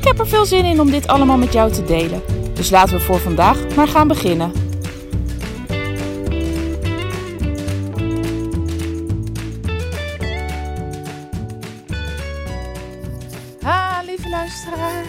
[0.00, 2.22] Ik heb er veel zin in om dit allemaal met jou te delen.
[2.54, 4.52] Dus laten we voor vandaag maar gaan beginnen.
[13.62, 15.04] Ha, lieve luisteraar.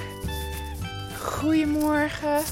[1.20, 2.44] Goedemorgen.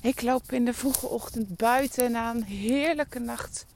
[0.00, 3.66] Ik loop in de vroege ochtend buiten na een heerlijke nacht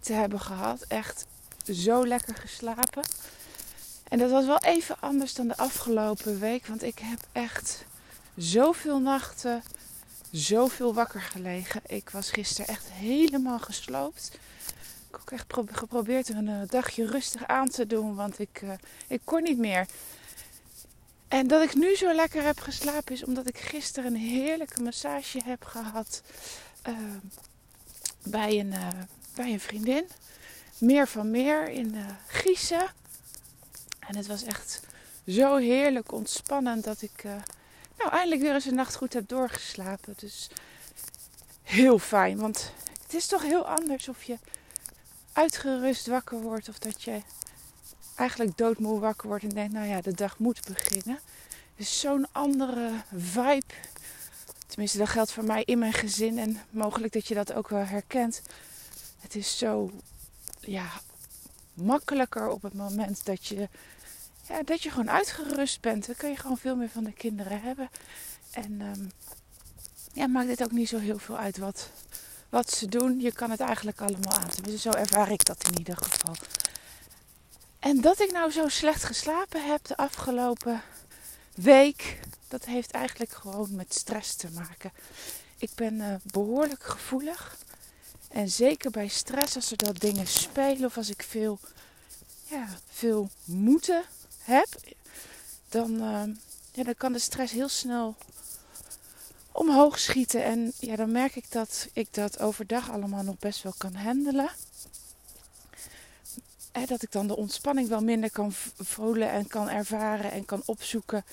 [0.00, 0.84] te hebben gehad.
[0.88, 1.26] Echt
[1.72, 3.02] zo lekker geslapen.
[4.08, 6.66] En dat was wel even anders dan de afgelopen week.
[6.66, 7.84] Want ik heb echt
[8.36, 9.62] zoveel nachten,
[10.30, 11.80] zoveel wakker gelegen.
[11.86, 14.30] Ik was gisteren echt helemaal gesloopt.
[15.08, 18.14] Ik heb ook echt geprobeerd een eh, dagje rustig aan te doen.
[18.14, 18.72] Want ik, uh,
[19.06, 19.86] ik kon niet meer.
[21.28, 25.40] En dat ik nu zo lekker heb geslapen is omdat ik gisteren een heerlijke massage
[25.44, 26.22] heb gehad
[26.88, 26.94] uh,
[28.22, 28.74] bij, een,
[29.34, 30.08] bij een vriendin.
[30.78, 32.86] Meer van meer in Giezen.
[34.08, 34.80] En het was echt
[35.26, 37.24] zo heerlijk ontspannend dat ik
[37.98, 40.14] nou, eindelijk weer eens een nacht goed heb doorgeslapen.
[40.16, 40.48] Dus
[41.62, 44.38] heel fijn, want het is toch heel anders of je
[45.32, 47.20] uitgerust wakker wordt of dat je
[48.14, 51.18] eigenlijk doodmoe wakker wordt en denkt, nou ja, de dag moet beginnen.
[51.76, 53.74] Dus zo'n andere vibe.
[54.66, 57.84] Tenminste, dat geldt voor mij in mijn gezin en mogelijk dat je dat ook wel
[57.84, 58.42] herkent.
[59.20, 59.90] Het is zo
[60.60, 60.90] ja,
[61.74, 63.68] makkelijker op het moment dat je,
[64.48, 66.06] ja, dat je gewoon uitgerust bent.
[66.06, 67.90] Dan kun je gewoon veel meer van de kinderen hebben.
[68.50, 69.10] En um,
[70.12, 71.90] ja, maakt het ook niet zo heel veel uit wat,
[72.48, 73.20] wat ze doen.
[73.20, 74.48] Je kan het eigenlijk allemaal aan.
[74.48, 76.34] Tenminste, zo ervaar ik dat in ieder geval.
[77.78, 80.82] En dat ik nou zo slecht geslapen heb de afgelopen
[81.54, 84.92] week, dat heeft eigenlijk gewoon met stress te maken.
[85.58, 87.56] Ik ben uh, behoorlijk gevoelig.
[88.28, 91.58] En zeker bij stress, als er dat dingen spelen of als ik veel,
[92.44, 94.04] ja, veel moeten
[94.44, 94.68] heb,
[95.68, 96.22] dan, uh,
[96.72, 98.16] ja, dan kan de stress heel snel
[99.52, 100.44] omhoog schieten.
[100.44, 104.50] En ja, dan merk ik dat ik dat overdag allemaal nog best wel kan handelen
[106.78, 110.62] hè, dat ik dan de ontspanning wel minder kan voelen en kan ervaren en kan
[110.64, 111.24] opzoeken.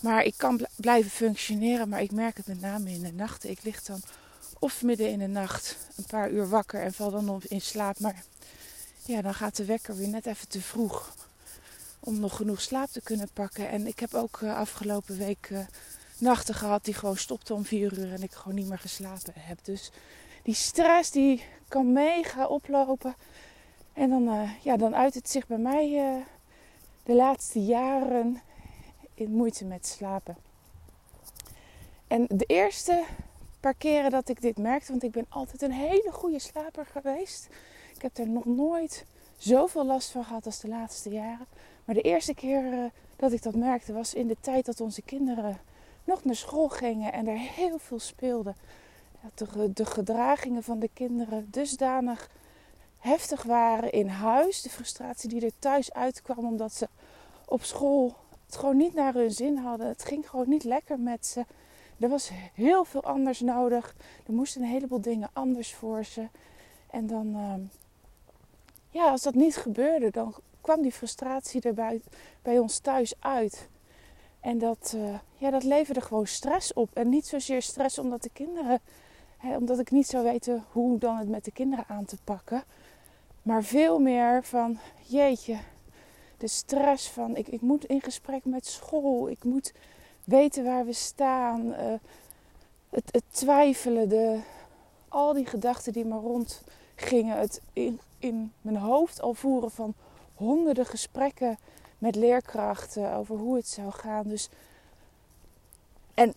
[0.00, 3.50] Maar ik kan blijven functioneren, maar ik merk het met name in de nachten.
[3.50, 4.00] Ik lig dan
[4.58, 7.98] of midden in de nacht een paar uur wakker en val dan in slaap.
[7.98, 8.24] Maar
[9.04, 11.14] ja, dan gaat de wekker weer net even te vroeg
[12.04, 13.68] om nog genoeg slaap te kunnen pakken.
[13.68, 15.58] En ik heb ook uh, afgelopen week uh,
[16.18, 19.64] nachten gehad die gewoon stopten om vier uur en ik gewoon niet meer geslapen heb.
[19.64, 19.90] Dus
[20.42, 23.14] die stress die kan mega oplopen.
[23.92, 26.24] En dan, uh, ja, dan uit het zich bij mij
[27.02, 28.42] de laatste jaren
[29.14, 30.36] in moeite met slapen.
[32.06, 33.04] En de eerste
[33.60, 37.48] paar keren dat ik dit merkte, want ik ben altijd een hele goede slaper geweest.
[37.94, 39.04] Ik heb er nog nooit
[39.42, 41.46] zoveel last van gehad als de laatste jaren.
[41.84, 42.84] Maar de eerste keer uh,
[43.16, 45.60] dat ik dat merkte was in de tijd dat onze kinderen
[46.04, 48.56] nog naar school gingen en er heel veel speelden.
[49.22, 52.30] Ja, de, gedragingen van de kinderen dusdanig
[52.98, 54.62] heftig waren in huis.
[54.62, 56.88] De frustratie die er thuis uitkwam omdat ze
[57.44, 58.14] op school
[58.46, 59.86] het gewoon niet naar hun zin hadden.
[59.86, 61.44] Het ging gewoon niet lekker met ze.
[61.98, 63.94] Er was heel veel anders nodig.
[64.26, 66.28] Er moesten een heleboel dingen anders voor ze.
[66.90, 67.54] En dan, uh,
[68.92, 71.74] ja, als dat niet gebeurde, dan kwam die frustratie er
[72.42, 73.68] bij, ons thuis uit.
[74.40, 76.88] En dat, uh, ja, dat leverde gewoon stress op.
[76.92, 78.80] En niet zozeer stress omdat de kinderen,
[79.36, 82.64] hè, omdat ik niet zou weten hoe dan het met de kinderen aan te pakken.
[83.42, 85.58] Maar veel meer van, jeetje,
[86.38, 89.72] de stress van, ik, ik moet in gesprek met school, ik moet
[90.24, 91.72] weten waar we staan,
[92.90, 94.40] het, het, twijfelen, de,
[95.08, 99.94] al die gedachten die maar rondgingen, het in, in mijn hoofd al voeren van
[100.34, 101.58] honderden gesprekken
[101.98, 104.28] met leerkrachten over hoe het zou gaan.
[104.28, 104.48] Dus,
[106.14, 106.34] en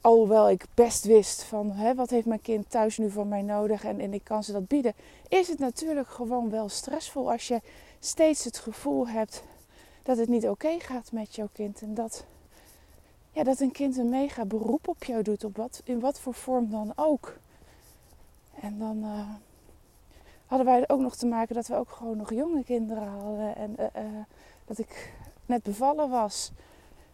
[0.00, 3.84] alhoewel ik best wist van hè, wat heeft mijn kind thuis nu van mij nodig
[3.84, 4.94] en, en ik kan ze dat bieden,
[5.28, 7.60] is het natuurlijk gewoon wel stressvol als je
[8.00, 9.42] steeds het gevoel hebt
[10.02, 11.82] dat het niet oké gaat met jouw kind.
[11.82, 12.24] En dat,
[13.32, 16.34] ja, dat een kind een mega beroep op jou doet, op wat, in wat voor
[16.34, 17.36] vorm dan ook.
[18.60, 19.28] En dan uh,
[20.54, 23.56] hadden wij ook nog te maken dat we ook gewoon nog jonge kinderen hadden.
[23.56, 24.20] En uh, uh,
[24.64, 25.14] dat ik
[25.46, 26.52] net bevallen was.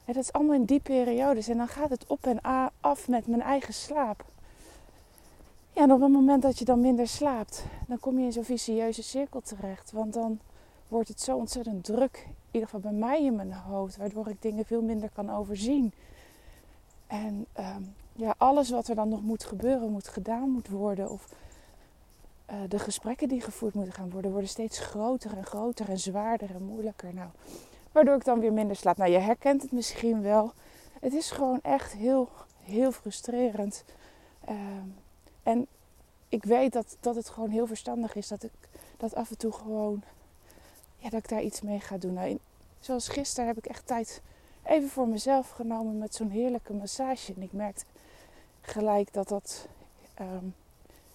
[0.04, 1.48] En dat is allemaal in die periodes.
[1.48, 2.40] En dan gaat het op en
[2.80, 4.24] af met mijn eigen slaap.
[5.72, 8.44] Ja, en op het moment dat je dan minder slaapt, dan kom je in zo'n
[8.44, 9.92] vicieuze cirkel terecht.
[9.92, 10.40] Want dan
[10.88, 14.42] wordt het zo ontzettend druk, in ieder geval bij mij in mijn hoofd, waardoor ik
[14.42, 15.92] dingen veel minder kan overzien.
[17.06, 17.82] En ehm,
[18.12, 21.10] ja, alles wat er dan nog moet gebeuren, moet gedaan moet worden.
[21.10, 21.28] Of
[22.50, 26.50] uh, de gesprekken die gevoerd moeten gaan worden, worden steeds groter en groter en zwaarder
[26.54, 27.14] en moeilijker.
[27.14, 27.28] Nou,
[27.92, 28.96] waardoor ik dan weer minder slaap.
[28.96, 30.52] Nou, je herkent het misschien wel.
[31.00, 32.28] Het is gewoon echt heel,
[32.62, 33.84] heel frustrerend.
[34.48, 34.56] Uh,
[35.42, 35.66] en
[36.28, 38.52] ik weet dat, dat het gewoon heel verstandig is dat ik
[38.96, 40.02] dat af en toe gewoon,
[40.98, 42.12] ja, dat ik daar iets mee ga doen.
[42.12, 42.38] Nou,
[42.80, 44.22] zoals gisteren heb ik echt tijd
[44.62, 47.32] even voor mezelf genomen met zo'n heerlijke massage.
[47.34, 47.84] En ik merkte
[48.60, 49.68] gelijk dat dat,
[50.20, 50.54] um,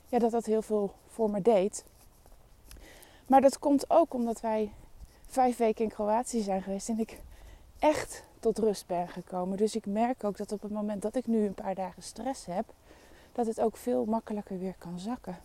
[0.07, 1.83] ja, dat dat heel veel voor me deed.
[3.27, 4.71] Maar dat komt ook omdat wij
[5.27, 7.19] vijf weken in Kroatië zijn geweest en ik
[7.79, 9.57] echt tot rust ben gekomen.
[9.57, 12.45] Dus ik merk ook dat op het moment dat ik nu een paar dagen stress
[12.45, 12.65] heb,
[13.31, 15.37] dat het ook veel makkelijker weer kan zakken.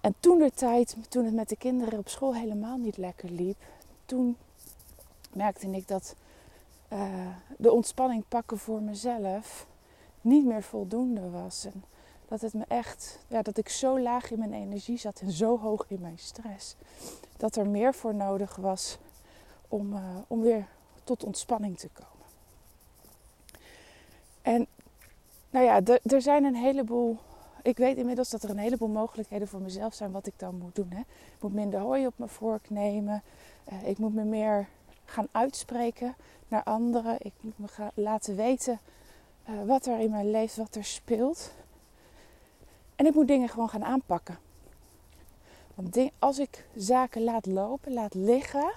[0.00, 3.62] En toen de tijd, toen het met de kinderen op school helemaal niet lekker liep,
[4.04, 4.36] toen
[5.32, 6.14] merkte ik dat
[6.92, 7.26] uh,
[7.58, 9.66] de ontspanning pakken voor mezelf
[10.20, 11.64] niet meer voldoende was.
[11.64, 11.84] En
[12.30, 15.58] dat het me echt, ja, dat ik zo laag in mijn energie zat en zo
[15.58, 16.76] hoog in mijn stress.
[17.36, 18.98] Dat er meer voor nodig was
[19.68, 20.66] om, uh, om weer
[21.04, 22.26] tot ontspanning te komen.
[24.42, 24.66] En
[25.50, 27.18] nou ja, er zijn een heleboel.
[27.62, 30.74] Ik weet inmiddels dat er een heleboel mogelijkheden voor mezelf zijn wat ik dan moet
[30.74, 30.90] doen.
[30.90, 31.00] Hè.
[31.00, 33.22] Ik moet minder hooi op mijn vork nemen.
[33.72, 34.68] Uh, ik moet me meer
[35.04, 36.14] gaan uitspreken
[36.48, 37.16] naar anderen.
[37.18, 38.80] Ik moet me laten weten
[39.48, 41.52] uh, wat er in mijn leven, wat er speelt.
[43.00, 44.38] En ik moet dingen gewoon gaan aanpakken.
[45.74, 48.72] Want als ik zaken laat lopen, laat liggen,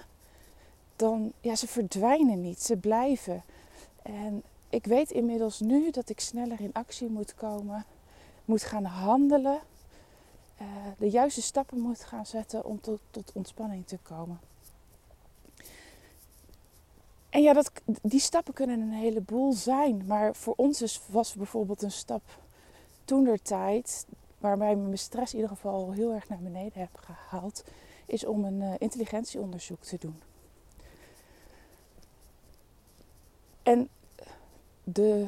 [0.96, 3.42] dan ja, ze verdwijnen niet, ze blijven.
[4.02, 7.84] En ik weet inmiddels nu dat ik sneller in actie moet komen,
[8.44, 9.60] moet gaan handelen,
[10.60, 10.66] uh,
[10.98, 14.40] de juiste stappen moet gaan zetten om tot, tot ontspanning te komen.
[17.28, 17.70] En ja, dat,
[18.02, 20.06] die stappen kunnen een heleboel zijn.
[20.06, 22.22] Maar voor ons was bijvoorbeeld een stap
[23.04, 24.06] toen der tijd,
[24.38, 27.64] waarbij mijn stress in ieder geval heel erg naar beneden heb gehaald,
[28.06, 30.20] is om een uh, intelligentieonderzoek te doen.
[33.62, 33.88] En
[34.84, 35.26] de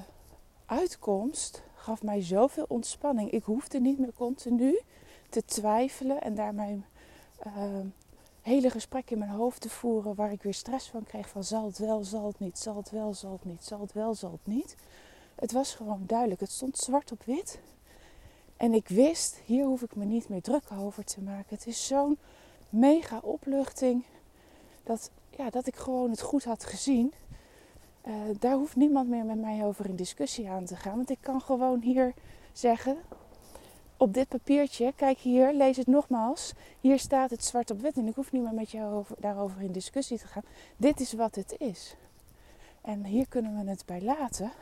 [0.67, 3.31] uitkomst gaf mij zoveel ontspanning.
[3.31, 4.81] Ik hoefde niet meer continu
[5.29, 6.85] te twijfelen en daarmee
[7.47, 7.53] uh,
[8.43, 11.67] hele gesprekken in mijn hoofd te voeren waar ik weer stress van kreeg van zal
[11.67, 14.33] het wel, zal het niet, zal het wel, zal het niet, zal het wel, zal
[14.33, 14.77] het niet.
[15.37, 16.41] Het was gewoon duidelijk.
[16.41, 17.61] Het stond zwart op wit.
[18.57, 21.57] En ik wist, hier hoef ik me niet meer druk over te maken.
[21.57, 22.19] Het is zo'n
[22.69, 24.05] mega opluchting
[24.83, 27.13] dat, ja, dat ik gewoon het goed had gezien.
[28.07, 30.97] Uh, daar hoeft niemand meer met mij over in discussie aan te gaan.
[30.97, 32.15] Want ik kan gewoon hier
[32.53, 32.97] zeggen:
[33.97, 36.53] op dit papiertje, kijk hier, lees het nogmaals.
[36.81, 39.63] Hier staat het zwart op wit en ik hoef niet meer met jou over, daarover
[39.63, 40.45] in discussie te gaan.
[40.77, 41.97] Dit is wat het is.
[42.81, 44.53] En hier kunnen we het bij laten.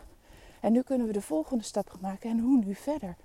[0.64, 2.30] En nu kunnen we de volgende stap maken.
[2.30, 3.16] En hoe nu verder?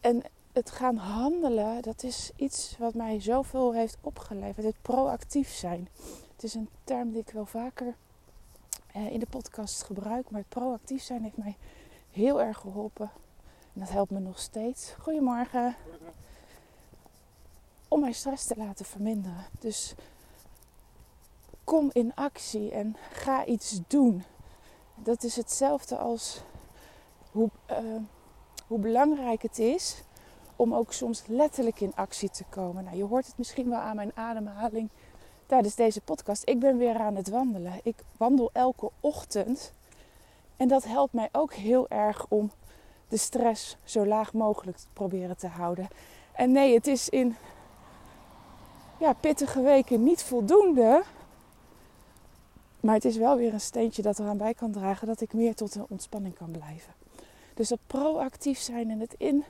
[0.00, 0.22] En
[0.52, 4.66] het gaan handelen, dat is iets wat mij zoveel heeft opgeleverd.
[4.66, 5.88] Het proactief zijn.
[6.32, 7.94] Het is een term die ik wel vaker
[8.92, 10.30] eh, in de podcast gebruik.
[10.30, 11.56] Maar het proactief zijn heeft mij
[12.10, 13.10] heel erg geholpen.
[13.74, 14.94] En dat helpt me nog steeds.
[14.98, 15.76] Goedemorgen.
[17.88, 19.44] Om mijn stress te laten verminderen.
[19.58, 19.94] Dus
[21.64, 24.24] kom in actie en ga iets doen.
[24.94, 26.42] Dat is hetzelfde als
[27.30, 27.76] hoe, uh,
[28.66, 30.02] hoe belangrijk het is
[30.56, 32.84] om ook soms letterlijk in actie te komen.
[32.84, 34.88] Nou, je hoort het misschien wel aan mijn ademhaling
[35.46, 36.48] tijdens deze podcast.
[36.48, 37.80] Ik ben weer aan het wandelen.
[37.82, 39.72] Ik wandel elke ochtend
[40.56, 42.50] en dat helpt mij ook heel erg om
[43.08, 45.88] de stress zo laag mogelijk te proberen te houden.
[46.32, 47.36] En nee, het is in
[48.98, 51.02] ja, pittige weken niet voldoende.
[52.82, 55.54] Maar het is wel weer een steentje dat eraan bij kan dragen dat ik meer
[55.54, 56.92] tot een ontspanning kan blijven.
[57.54, 59.44] Dus dat proactief zijn en het in,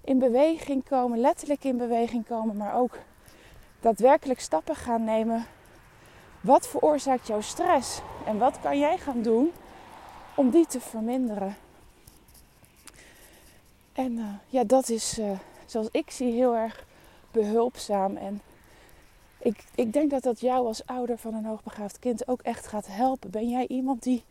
[0.00, 2.98] in beweging komen, letterlijk in beweging komen, maar ook
[3.80, 5.46] daadwerkelijk stappen gaan nemen.
[6.40, 8.00] Wat veroorzaakt jouw stress?
[8.26, 9.52] En wat kan jij gaan doen
[10.34, 11.56] om die te verminderen.
[13.92, 15.30] En uh, ja, dat is uh,
[15.66, 16.84] zoals ik zie heel erg
[17.30, 18.16] behulpzaam.
[18.16, 18.40] En
[19.38, 22.86] ik, ik denk dat dat jou als ouder van een hoogbegaafd kind ook echt gaat
[22.86, 23.30] helpen.
[23.30, 24.24] Ben jij iemand die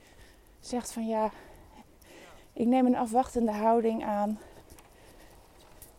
[0.60, 1.32] zegt van ja,
[2.54, 4.40] ik neem een afwachtende houding aan.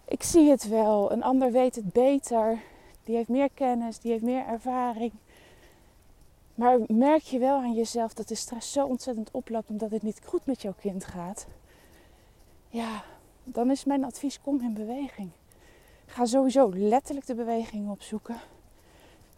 [0.04, 2.60] Ik zie het wel, een ander weet het beter.
[3.04, 5.12] Die heeft meer kennis, die heeft meer ervaring.
[6.54, 10.20] Maar merk je wel aan jezelf dat de stress zo ontzettend oploopt omdat het niet
[10.24, 11.46] goed met jouw kind gaat?
[12.68, 13.04] Ja,
[13.44, 15.30] dan is mijn advies: kom in beweging.
[16.06, 18.36] Ga sowieso letterlijk de beweging opzoeken.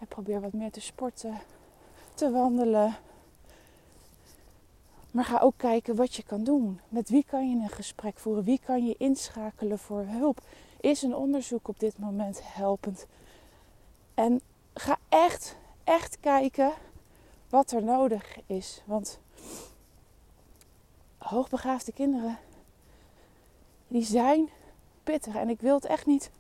[0.01, 1.39] En probeer wat meer te sporten,
[2.15, 2.97] te wandelen.
[5.11, 6.81] Maar ga ook kijken wat je kan doen.
[6.89, 8.45] Met wie kan je een gesprek voeren?
[8.45, 10.41] Wie kan je inschakelen voor hulp?
[10.81, 13.07] Is een onderzoek op dit moment helpend?
[14.15, 14.41] En
[14.75, 16.73] ga echt, echt kijken
[17.49, 18.83] wat er nodig is.
[18.85, 19.19] Want
[21.19, 22.39] hoogbegaafde kinderen,
[23.89, 24.49] die zijn
[25.05, 25.35] pittig.
[25.35, 26.31] En ik wil het echt niet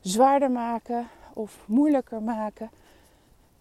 [0.00, 2.70] zwaarder maken of moeilijker maken.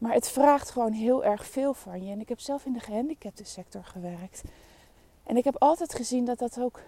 [0.06, 2.12] Maar het vraagt gewoon heel erg veel van je.
[2.12, 4.44] En ik heb zelf in de gehandicapte sector gewerkt.
[5.24, 6.80] En ik heb altijd gezien dat dat ook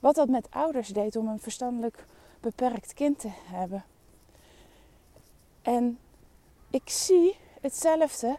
[0.00, 2.06] wat dat met ouders deed om een verstandelijk
[2.40, 3.84] beperkt kind te hebben.
[5.62, 5.98] En
[6.70, 8.36] ik zie hetzelfde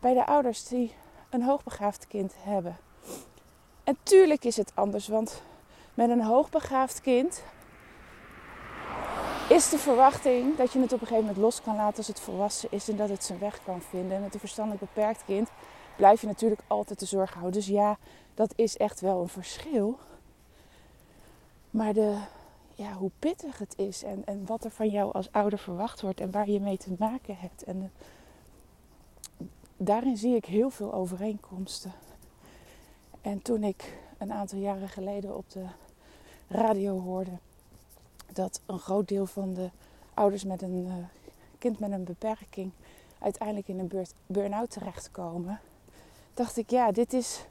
[0.00, 0.94] bij de ouders die
[1.30, 2.76] een hoogbegaafd kind hebben.
[3.84, 5.42] En tuurlijk is het anders, want
[5.94, 7.42] met een hoogbegaafd kind
[9.48, 12.20] is de verwachting dat je het op een gegeven moment los kan laten als het
[12.20, 14.16] volwassen is en dat het zijn weg kan vinden.
[14.16, 15.48] En met een verstandelijk beperkt kind
[15.96, 17.52] blijf je natuurlijk altijd de zorg houden.
[17.52, 17.98] Dus ja,
[18.34, 19.98] dat is echt wel een verschil.
[21.70, 22.16] Maar de,
[22.74, 26.20] ja, hoe pittig het is en, en wat er van jou als ouder verwacht wordt
[26.20, 27.64] en waar je mee te maken hebt.
[27.64, 27.92] En
[29.76, 31.92] daarin zie ik heel veel overeenkomsten.
[33.20, 35.64] En toen ik een aantal jaren geleden op de
[36.48, 37.38] radio hoorde
[38.34, 39.70] dat een groot deel van de
[40.14, 40.94] ouders met een uh,
[41.58, 42.72] kind met een beperking
[43.18, 45.60] uiteindelijk in een burn-out terechtkomen,
[46.34, 47.44] dacht ik, ja, dit, is,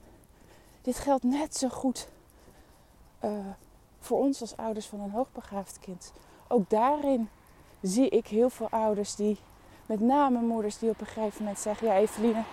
[0.82, 2.08] dit geldt net zo goed
[3.24, 3.32] uh,
[4.00, 6.12] voor ons als ouders van een hoogbegaafd kind.
[6.48, 7.30] Ook daarin
[7.82, 9.40] zie ik heel veel ouders die,
[9.86, 12.44] met name moeders, die op een gegeven moment zeggen: Ja, Eveline,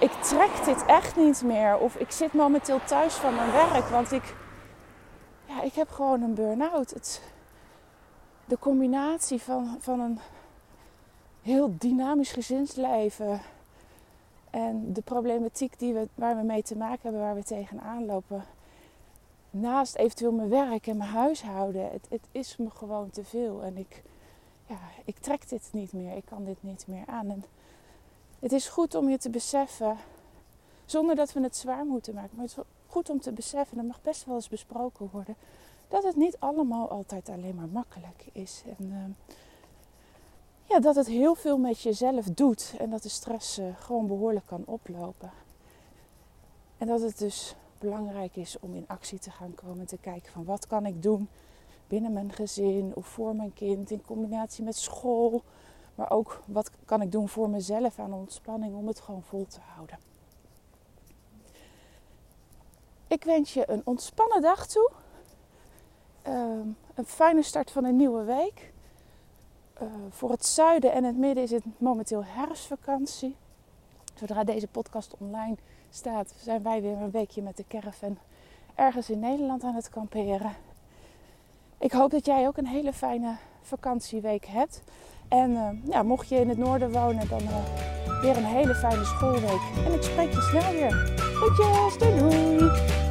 [0.00, 1.78] ik trek dit echt niet meer.
[1.78, 4.34] Of ik zit momenteel thuis van mijn werk, want ik,
[5.44, 7.20] ja, ik heb gewoon een burn-out.
[8.44, 10.18] De combinatie van, van een
[11.42, 13.40] heel dynamisch gezinsleven
[14.50, 18.44] en de problematiek die we, waar we mee te maken hebben, waar we tegenaan lopen
[19.52, 23.62] naast eventueel mijn werk en mijn huishouden, het, het is me gewoon te veel.
[23.62, 24.02] En ik,
[24.66, 26.16] ja, ik trek dit niet meer.
[26.16, 27.30] Ik kan dit niet meer aan.
[27.30, 27.44] En
[28.38, 29.96] het is goed om je te beseffen,
[30.84, 33.86] zonder dat we het zwaar moeten maken, maar het is goed om te beseffen, dat
[33.86, 35.36] mag best wel eens besproken worden,
[35.92, 38.62] dat het niet allemaal altijd alleen maar makkelijk is.
[38.78, 39.04] En uh,
[40.64, 44.46] ja, dat het heel veel met jezelf doet en dat de stress uh, gewoon behoorlijk
[44.46, 45.30] kan oplopen.
[46.78, 49.86] En dat het dus belangrijk is om in actie te gaan komen.
[49.86, 51.28] Te kijken van wat kan ik doen
[51.86, 55.42] binnen mijn gezin of voor mijn kind in combinatie met school.
[55.94, 59.60] Maar ook wat kan ik doen voor mezelf aan ontspanning om het gewoon vol te
[59.74, 59.98] houden.
[63.06, 64.90] Ik wens je een ontspannen dag toe.
[66.22, 68.72] Ehm, een fijne start van een nieuwe week.
[69.82, 73.36] Uh, voor het zuiden en het midden is het momenteel herfstvakantie.
[74.14, 75.56] Zodra deze podcast online
[75.90, 78.18] staat, zijn wij weer een weekje met de caravan
[78.74, 80.52] ergens in Nederland aan het kamperen.
[81.78, 84.82] Ik hoop dat jij ook een hele fijne vakantieweek hebt.
[85.28, 89.04] En uh, ja, mocht je in het noorden wonen, dan uh, weer een hele fijne
[89.04, 89.86] schoolweek.
[89.86, 90.92] En ik spreek je snel weer.
[91.16, 93.01] Groetjes, doei doei!